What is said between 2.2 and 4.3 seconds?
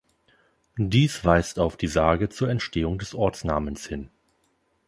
zur Entstehung des Ortsnamens hin.